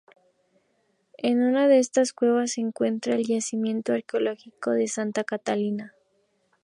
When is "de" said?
1.67-1.77, 4.71-4.87